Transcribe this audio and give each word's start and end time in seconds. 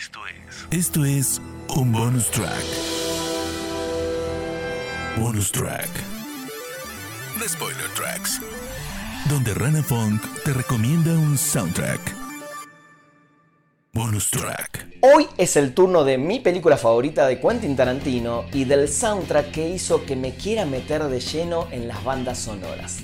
Esto 0.00 0.20
es. 0.26 0.78
Esto 0.78 1.04
es 1.04 1.42
un 1.76 1.92
bonus 1.92 2.30
track. 2.30 2.64
Bonus 5.18 5.52
track. 5.52 5.90
The 7.38 7.46
Spoiler 7.46 7.86
Tracks. 7.94 8.40
Donde 9.28 9.52
Rana 9.52 9.82
Funk 9.82 10.22
te 10.42 10.54
recomienda 10.54 11.12
un 11.12 11.36
soundtrack. 11.36 12.00
Bonus 13.92 14.30
track. 14.30 14.86
Hoy 15.02 15.26
es 15.36 15.56
el 15.56 15.74
turno 15.74 16.02
de 16.02 16.16
mi 16.16 16.40
película 16.40 16.78
favorita 16.78 17.26
de 17.26 17.38
Quentin 17.38 17.76
Tarantino 17.76 18.46
y 18.54 18.64
del 18.64 18.88
soundtrack 18.88 19.50
que 19.50 19.68
hizo 19.68 20.06
que 20.06 20.16
me 20.16 20.34
quiera 20.34 20.64
meter 20.64 21.02
de 21.04 21.20
lleno 21.20 21.68
en 21.70 21.86
las 21.86 22.02
bandas 22.02 22.38
sonoras. 22.38 23.00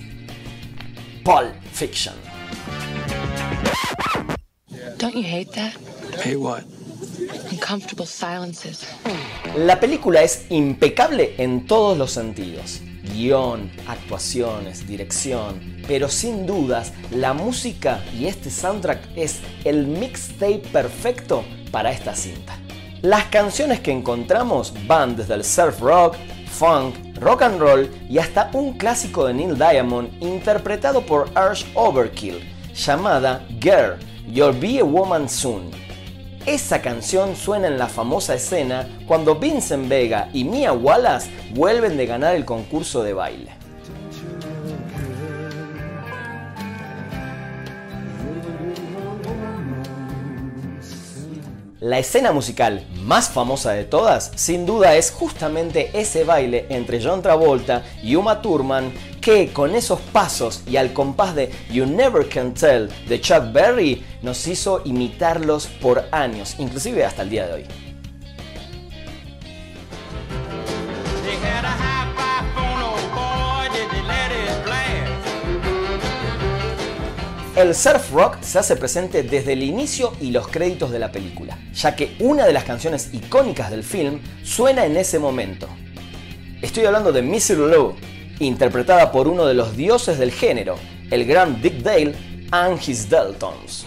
Pulp 1.22 1.52
Fiction. 1.74 2.14
Don't 4.96 5.14
you 5.14 5.24
hate 5.24 5.52
that? 5.52 5.74
Hey, 6.22 6.36
what? 6.36 6.64
La 9.56 9.78
película 9.80 10.22
es 10.22 10.46
impecable 10.50 11.34
en 11.38 11.66
todos 11.66 11.96
los 11.96 12.12
sentidos. 12.12 12.80
Guión, 13.12 13.70
actuaciones, 13.86 14.86
dirección, 14.86 15.82
pero 15.86 16.08
sin 16.08 16.46
dudas 16.46 16.92
la 17.10 17.32
música 17.32 18.02
y 18.12 18.26
este 18.26 18.50
soundtrack 18.50 19.16
es 19.16 19.38
el 19.64 19.86
mixtape 19.86 20.62
perfecto 20.72 21.44
para 21.70 21.92
esta 21.92 22.14
cinta. 22.14 22.58
Las 23.02 23.24
canciones 23.26 23.80
que 23.80 23.92
encontramos 23.92 24.74
van 24.86 25.16
desde 25.16 25.34
el 25.34 25.44
surf 25.44 25.80
rock, 25.80 26.16
funk, 26.50 26.96
rock 27.20 27.42
and 27.42 27.60
roll 27.60 27.90
y 28.08 28.18
hasta 28.18 28.50
un 28.52 28.76
clásico 28.76 29.26
de 29.26 29.34
Neil 29.34 29.56
Diamond 29.56 30.10
interpretado 30.22 31.02
por 31.02 31.30
Arch 31.34 31.64
Overkill, 31.74 32.40
llamada 32.74 33.46
Girl, 33.60 33.98
You'll 34.28 34.58
Be 34.58 34.80
a 34.80 34.84
Woman 34.84 35.28
Soon. 35.28 35.85
Esa 36.46 36.80
canción 36.80 37.34
suena 37.34 37.66
en 37.66 37.76
la 37.76 37.88
famosa 37.88 38.36
escena 38.36 38.88
cuando 39.08 39.34
Vincent 39.34 39.88
Vega 39.88 40.28
y 40.32 40.44
Mia 40.44 40.72
Wallace 40.72 41.28
vuelven 41.52 41.96
de 41.96 42.06
ganar 42.06 42.36
el 42.36 42.44
concurso 42.44 43.02
de 43.02 43.14
baile. 43.14 43.50
La 51.80 51.98
escena 51.98 52.30
musical 52.30 52.86
más 53.02 53.28
famosa 53.28 53.72
de 53.72 53.84
todas, 53.84 54.30
sin 54.36 54.66
duda, 54.66 54.94
es 54.94 55.10
justamente 55.10 55.90
ese 55.94 56.22
baile 56.22 56.66
entre 56.68 57.02
John 57.04 57.22
Travolta 57.22 57.82
y 58.04 58.14
Uma 58.14 58.40
Thurman 58.40 58.92
que 59.26 59.52
con 59.52 59.74
esos 59.74 59.98
pasos 59.98 60.62
y 60.68 60.76
al 60.76 60.92
compás 60.92 61.34
de 61.34 61.50
You 61.72 61.84
Never 61.84 62.28
Can 62.28 62.54
Tell 62.54 62.88
de 63.08 63.20
Chuck 63.20 63.50
Berry 63.52 64.04
nos 64.22 64.46
hizo 64.46 64.82
imitarlos 64.84 65.66
por 65.66 66.04
años, 66.12 66.54
inclusive 66.58 67.04
hasta 67.04 67.22
el 67.22 67.30
día 67.30 67.48
de 67.48 67.54
hoy. 67.54 67.64
El 77.56 77.74
surf 77.74 78.12
rock 78.12 78.40
se 78.42 78.60
hace 78.60 78.76
presente 78.76 79.24
desde 79.24 79.54
el 79.54 79.64
inicio 79.64 80.12
y 80.20 80.30
los 80.30 80.46
créditos 80.46 80.92
de 80.92 81.00
la 81.00 81.10
película, 81.10 81.58
ya 81.74 81.96
que 81.96 82.14
una 82.20 82.46
de 82.46 82.52
las 82.52 82.62
canciones 82.62 83.12
icónicas 83.12 83.72
del 83.72 83.82
film 83.82 84.20
suena 84.44 84.86
en 84.86 84.96
ese 84.96 85.18
momento. 85.18 85.66
Estoy 86.62 86.84
hablando 86.84 87.10
de 87.10 87.22
Missy 87.22 87.56
Lou, 87.56 87.96
interpretada 88.40 89.12
por 89.12 89.28
uno 89.28 89.46
de 89.46 89.54
los 89.54 89.76
dioses 89.76 90.18
del 90.18 90.32
género, 90.32 90.76
el 91.10 91.24
gran 91.24 91.60
Dick 91.60 91.82
Dale 91.82 92.14
and 92.50 92.80
His 92.86 93.08
Deltons. 93.08 93.86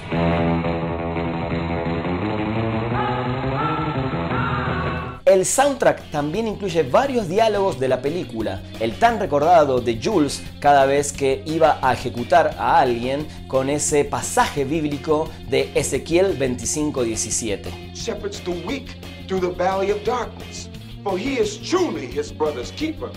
El 5.29 5.45
soundtrack 5.45 6.09
también 6.09 6.47
incluye 6.47 6.81
varios 6.81 7.29
diálogos 7.29 7.79
de 7.79 7.87
la 7.87 8.01
película, 8.01 8.63
el 8.79 8.97
tan 8.97 9.19
recordado 9.19 9.79
de 9.79 9.99
Jules 10.03 10.41
cada 10.59 10.87
vez 10.87 11.13
que 11.13 11.43
iba 11.45 11.77
a 11.83 11.93
ejecutar 11.93 12.55
a 12.57 12.79
alguien 12.79 13.27
con 13.47 13.69
ese 13.69 14.05
pasaje 14.05 14.65
bíblico 14.65 15.29
de 15.47 15.69
Ezequiel 15.75 16.35
25:17. 16.39 17.93
shepherds 17.93 18.41
the 18.43 18.63
weak 18.65 18.87
through 19.27 19.39
the 19.39 19.55
valley 19.55 19.91
of 19.91 20.03
darkness, 20.03 20.67
for 21.03 21.15
he 21.15 21.39
is 21.39 21.59
truly 21.61 22.07
his 22.07 22.31
brother's 22.31 22.71
keeper. 22.71 23.11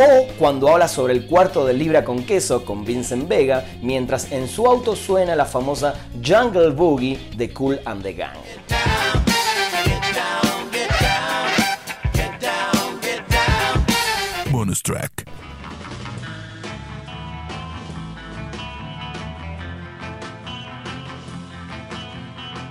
O 0.00 0.28
cuando 0.38 0.68
habla 0.68 0.86
sobre 0.86 1.12
el 1.12 1.26
cuarto 1.26 1.66
de 1.66 1.72
libra 1.72 2.04
con 2.04 2.22
queso 2.22 2.64
con 2.64 2.84
Vincent 2.84 3.26
Vega, 3.26 3.64
mientras 3.82 4.30
en 4.30 4.46
su 4.46 4.64
auto 4.64 4.94
suena 4.94 5.34
la 5.34 5.44
famosa 5.44 5.92
Jungle 6.24 6.70
Boogie 6.70 7.18
de 7.36 7.52
Cool 7.52 7.80
and 7.84 8.02
the 8.04 8.12
Gang. 8.12 8.38
Bonus 14.52 14.80
track. 14.82 15.24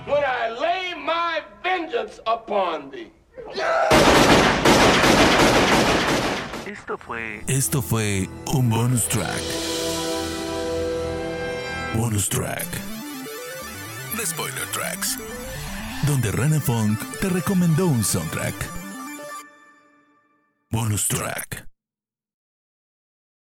When 0.06 0.24
I 0.24 0.48
lay 0.58 0.94
my 0.94 1.42
vengeance 1.62 2.20
upon 2.26 2.90
thee. 2.90 3.12
Esto 7.46 7.82
fue. 7.82 8.28
Un 8.52 8.68
bonus 8.68 9.08
track. 9.08 9.42
Bonus 11.94 12.28
track. 12.28 12.66
The 14.16 14.26
Spoiler 14.26 14.66
Tracks. 14.72 15.18
Donde 16.06 16.30
Rana 16.32 16.60
Funk 16.60 16.98
te 17.20 17.28
recomendó 17.28 17.86
un 17.86 18.04
soundtrack. 18.04 18.54
Bonus 20.70 21.06
track. 21.08 21.66